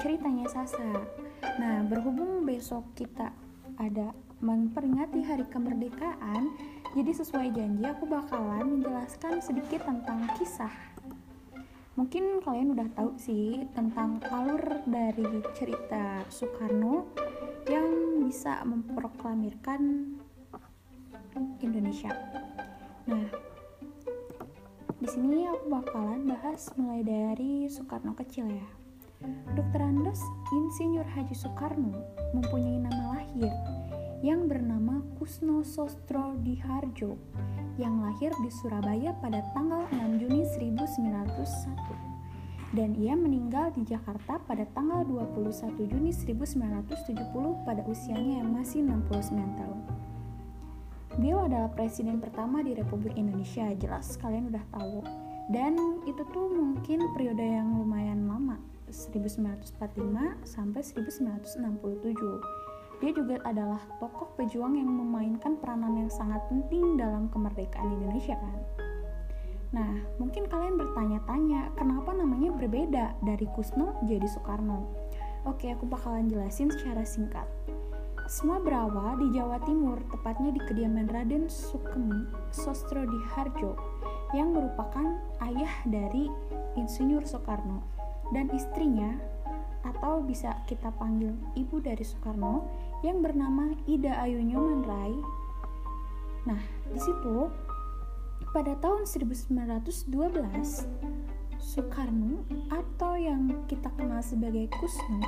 [0.00, 1.04] ceritanya Sasa.
[1.60, 3.30] Nah, berhubung besok kita
[3.78, 6.52] ada memperingati hari kemerdekaan,
[6.92, 10.72] jadi sesuai janji aku bakalan menjelaskan sedikit tentang kisah.
[11.94, 17.06] Mungkin kalian udah tahu sih tentang alur dari cerita Soekarno
[17.70, 20.10] yang bisa memproklamirkan
[21.62, 22.10] Indonesia.
[23.06, 23.30] Nah,
[24.98, 28.83] di sini aku bakalan bahas mulai dari Soekarno kecil ya.
[29.54, 29.80] Dr.
[29.80, 30.20] Andos
[30.52, 31.94] Insinyur Haji Soekarno
[32.34, 33.52] mempunyai nama lahir
[34.24, 37.16] yang bernama Kusno Sostro Diharjo
[37.76, 42.14] yang lahir di Surabaya pada tanggal 6 Juni 1901
[42.74, 49.30] dan ia meninggal di Jakarta pada tanggal 21 Juni 1970 pada usianya yang masih 69
[49.30, 49.80] tahun.
[51.14, 54.98] Beliau adalah presiden pertama di Republik Indonesia, jelas kalian udah tahu.
[55.46, 58.58] Dan itu tuh mungkin periode yang lumayan lama,
[58.94, 63.02] 1945 sampai 1967.
[63.02, 68.58] Dia juga adalah tokoh pejuang yang memainkan peranan yang sangat penting dalam kemerdekaan Indonesia kan.
[69.74, 74.86] Nah, mungkin kalian bertanya-tanya, kenapa namanya berbeda dari Kusno jadi Soekarno?
[75.50, 77.44] Oke, aku bakalan jelasin secara singkat.
[78.30, 83.76] Semua berawal di Jawa Timur, tepatnya di kediaman Raden Sukemi Sostro Diharjo,
[84.32, 86.30] yang merupakan ayah dari
[86.78, 87.93] Insinyur Soekarno
[88.32, 89.18] dan istrinya
[89.84, 92.64] atau bisa kita panggil ibu dari Soekarno
[93.04, 95.12] yang bernama Ida Ayu Nyoman Rai.
[96.48, 97.52] Nah, di situ
[98.56, 100.00] pada tahun 1912
[101.60, 105.20] Soekarno atau yang kita kenal sebagai Kusno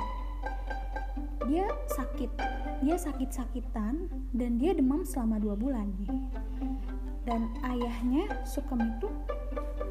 [1.47, 2.31] dia sakit
[2.83, 5.89] dia sakit-sakitan dan dia demam selama dua bulan
[7.23, 9.07] dan ayahnya Sukam itu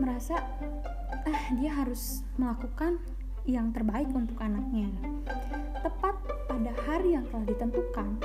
[0.00, 0.40] merasa
[1.12, 2.98] ah dia harus melakukan
[3.46, 4.90] yang terbaik untuk anaknya.
[5.80, 6.18] Tepat
[6.50, 8.18] pada hari yang telah ditentukan,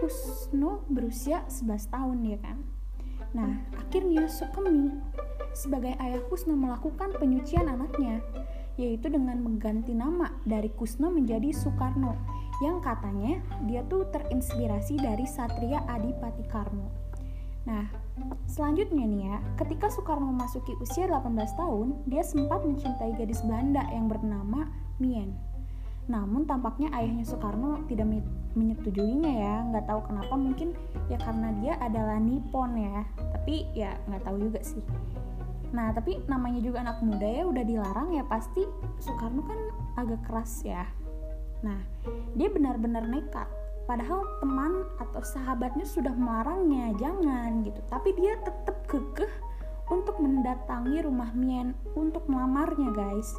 [0.00, 2.58] Kusno berusia 11 tahun ya kan.
[3.36, 4.88] Nah, akhirnya Sukemi
[5.52, 8.24] sebagai ayah Kusno melakukan penyucian anaknya,
[8.78, 12.14] yaitu dengan mengganti nama dari Kusno menjadi Soekarno,
[12.62, 17.07] yang katanya dia tuh terinspirasi dari Satria Adipati Karno.
[17.68, 17.84] Nah,
[18.48, 24.08] selanjutnya nih ya, ketika Soekarno memasuki usia 18 tahun, dia sempat mencintai gadis Belanda yang
[24.08, 25.36] bernama Mien.
[26.08, 28.08] Namun tampaknya ayahnya Soekarno tidak
[28.56, 30.72] menyetujuinya ya, nggak tahu kenapa mungkin
[31.12, 33.04] ya karena dia adalah Nippon ya,
[33.36, 34.80] tapi ya nggak tahu juga sih.
[35.68, 38.64] Nah tapi namanya juga anak muda ya udah dilarang ya pasti
[39.04, 39.60] Soekarno kan
[40.00, 40.88] agak keras ya.
[41.60, 41.76] Nah
[42.32, 43.44] dia benar-benar nekat
[43.88, 47.80] padahal teman atau sahabatnya sudah melarangnya jangan gitu.
[47.88, 49.32] Tapi dia tetap kekeh
[49.88, 53.32] untuk mendatangi rumah Mien untuk melamarnya guys.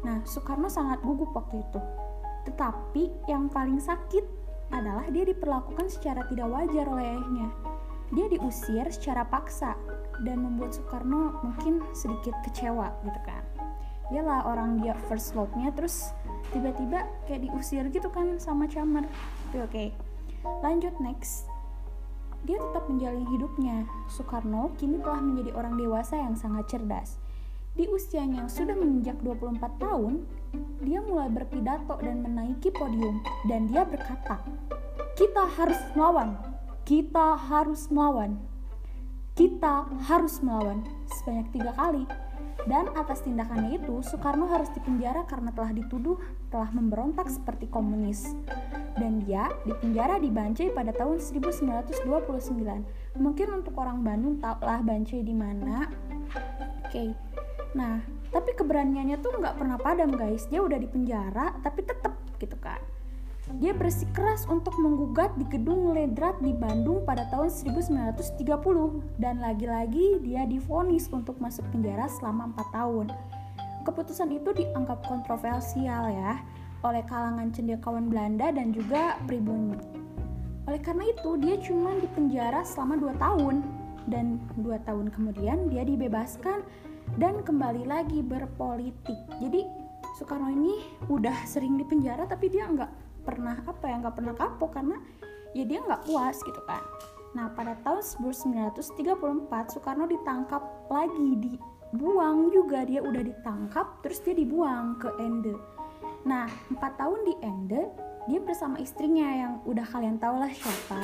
[0.00, 1.80] Nah Soekarno sangat gugup waktu itu.
[2.48, 4.24] Tetapi yang paling sakit
[4.72, 7.48] adalah dia diperlakukan secara tidak wajar oleh ayahnya.
[8.16, 9.76] Dia diusir secara paksa
[10.24, 13.53] dan membuat Soekarno mungkin sedikit kecewa gitu kan
[14.12, 16.12] lah orang dia first love-nya terus
[16.52, 19.08] tiba-tiba kayak diusir gitu kan sama Chamar.
[19.48, 19.70] Tapi oke.
[19.72, 19.88] Okay.
[20.60, 21.48] lanjut next.
[22.44, 23.88] Dia tetap menjalani hidupnya.
[24.12, 27.16] Soekarno kini telah menjadi orang dewasa yang sangat cerdas.
[27.72, 30.28] Di usianya yang sudah menginjak 24 tahun
[30.84, 33.18] dia mulai berpidato dan menaiki podium
[33.50, 34.38] dan dia berkata
[35.16, 36.36] kita harus melawan.
[36.84, 38.36] Kita harus melawan.
[39.32, 40.84] Kita harus melawan.
[41.08, 42.04] Sebanyak tiga kali
[42.64, 46.16] dan atas tindakannya itu, Soekarno harus dipenjara karena telah dituduh
[46.48, 48.32] telah memberontak seperti komunis.
[48.94, 52.06] Dan dia dipenjara di Bancai pada tahun 1929.
[53.18, 55.90] Mungkin untuk orang Bandung lah Bancai di mana.
[56.86, 56.88] Oke.
[56.88, 57.08] Okay.
[57.74, 57.98] Nah,
[58.30, 60.46] tapi keberaniannya tuh nggak pernah padam guys.
[60.46, 62.78] Dia udah dipenjara, tapi tetap gitu kan.
[63.62, 68.50] Dia bersikeras untuk menggugat di gedung Ledrat di Bandung pada tahun 1930
[69.22, 73.06] dan lagi-lagi dia difonis untuk masuk penjara selama 4 tahun.
[73.86, 76.42] Keputusan itu dianggap kontroversial ya
[76.82, 79.78] oleh kalangan cendekiawan Belanda dan juga pribumi.
[80.64, 83.54] Oleh karena itu, dia cuma dipenjara selama 2 tahun
[84.10, 86.64] dan 2 tahun kemudian dia dibebaskan
[87.22, 89.16] dan kembali lagi berpolitik.
[89.38, 89.62] Jadi
[90.18, 94.96] Soekarno ini udah sering dipenjara tapi dia nggak pernah apa ya nggak pernah kapok karena
[95.56, 96.84] ya dia nggak puas gitu kan.
[97.34, 100.62] Nah pada tahun 1934 Soekarno ditangkap
[100.92, 102.86] lagi dibuang juga.
[102.86, 105.56] Dia udah ditangkap terus dia dibuang ke Ende.
[106.28, 107.82] Nah empat tahun di Ende
[108.24, 111.00] dia bersama istrinya yang udah kalian tahu lah siapa.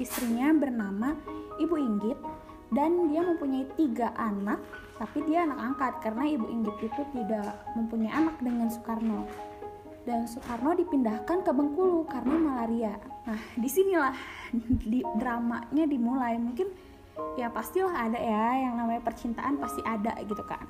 [0.00, 1.14] Istrinya bernama
[1.60, 2.18] Ibu Inggit.
[2.70, 4.62] Dan dia mempunyai tiga anak
[4.94, 9.26] tapi dia anak angkat karena Ibu Inggit itu tidak mempunyai anak dengan Soekarno
[10.10, 12.94] dan Soekarno dipindahkan ke Bengkulu karena malaria.
[13.30, 14.10] Nah, di sinilah
[14.82, 16.34] di, dramanya dimulai.
[16.34, 16.66] Mungkin
[17.38, 20.66] ya pastilah ada ya yang namanya percintaan pasti ada gitu kan.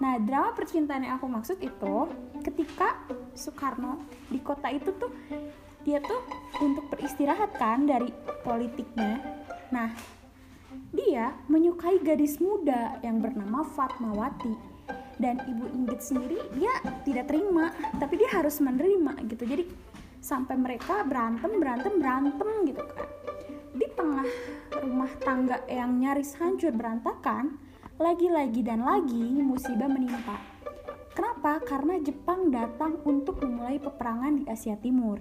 [0.00, 2.08] Nah, drama percintaan yang aku maksud itu
[2.40, 2.96] ketika
[3.36, 4.00] Soekarno
[4.32, 5.12] di kota itu tuh
[5.84, 6.24] dia tuh
[6.64, 8.08] untuk beristirahat kan dari
[8.40, 9.20] politiknya.
[9.68, 9.92] Nah,
[10.96, 14.56] dia menyukai gadis muda yang bernama Fatmawati
[15.20, 16.72] dan ibu Inggit sendiri dia
[17.04, 17.70] tidak terima
[18.00, 19.44] tapi dia harus menerima gitu.
[19.44, 19.64] Jadi
[20.20, 23.08] sampai mereka berantem berantem berantem gitu kan.
[23.76, 24.26] Di tengah
[24.80, 27.60] rumah tangga yang nyaris hancur berantakan
[28.00, 30.40] lagi-lagi dan lagi musibah menimpa.
[31.12, 31.60] Kenapa?
[31.68, 35.20] Karena Jepang datang untuk memulai peperangan di Asia Timur.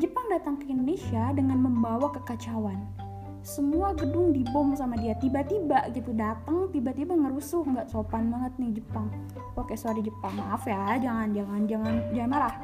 [0.00, 3.09] Jepang datang ke Indonesia dengan membawa kekacauan
[3.40, 5.16] semua gedung dibom sama dia.
[5.16, 7.64] Tiba-tiba gitu datang tiba-tiba ngerusuh.
[7.64, 9.08] Nggak sopan banget nih Jepang.
[9.56, 12.54] Oke sorry Jepang maaf ya jangan jangan jangan jangan marah.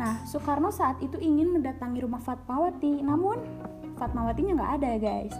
[0.00, 3.04] Nah Soekarno saat itu ingin mendatangi rumah Fatmawati.
[3.04, 3.40] Namun
[4.00, 5.34] Fatmawatinya nggak ada guys.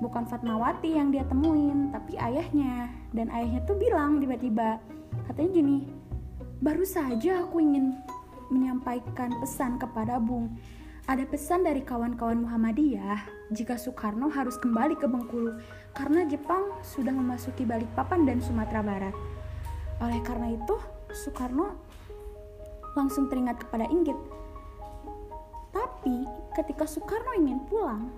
[0.00, 2.88] Bukan Fatmawati yang dia temuin tapi ayahnya.
[3.12, 4.80] Dan ayahnya tuh bilang tiba-tiba
[5.26, 5.78] katanya gini
[6.60, 7.92] baru saja aku ingin
[8.48, 10.54] menyampaikan pesan kepada Bung
[11.06, 15.54] ada pesan dari kawan-kawan Muhammadiyah jika Soekarno harus kembali ke Bengkulu
[15.94, 19.14] karena Jepang sudah memasuki Balikpapan dan Sumatera Barat.
[20.02, 20.74] Oleh karena itu,
[21.14, 21.78] Soekarno
[22.98, 24.18] langsung teringat kepada Inggit.
[25.70, 26.26] Tapi
[26.58, 28.10] ketika Soekarno ingin pulang,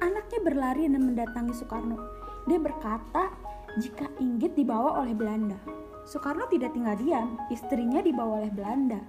[0.00, 2.00] anaknya berlari dan mendatangi Soekarno.
[2.48, 3.28] Dia berkata
[3.76, 5.60] jika Inggit dibawa oleh Belanda.
[6.08, 9.04] Soekarno tidak tinggal diam, istrinya dibawa oleh Belanda.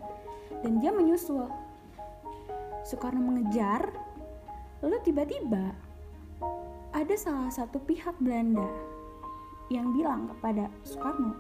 [0.60, 1.65] Dan dia menyusul
[2.86, 3.90] Soekarno mengejar,
[4.86, 5.74] lalu tiba-tiba
[6.94, 8.70] ada salah satu pihak Belanda
[9.74, 11.34] yang bilang kepada Soekarno,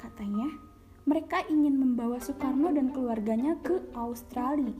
[0.00, 0.48] katanya
[1.04, 4.72] mereka ingin membawa Soekarno dan keluarganya ke Australia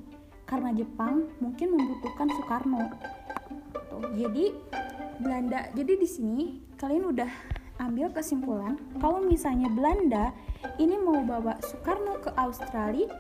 [0.49, 2.89] karena Jepang mungkin membutuhkan Soekarno.
[3.93, 4.57] Tuh, jadi
[5.21, 6.45] Belanda, jadi di sini
[6.81, 7.31] kalian udah
[7.85, 10.33] ambil kesimpulan kalau misalnya Belanda
[10.81, 13.13] ini mau bawa Soekarno ke Australia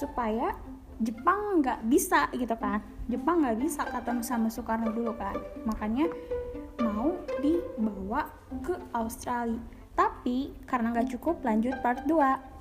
[0.00, 0.56] supaya
[1.02, 2.82] Jepang nggak bisa gitu kan.
[3.10, 5.34] Jepang nggak bisa ketemu sama Soekarno dulu kan.
[5.66, 6.06] Makanya
[6.82, 8.30] mau dibawa
[8.62, 9.58] ke Australia.
[9.94, 12.53] Tapi karena nggak cukup lanjut part 2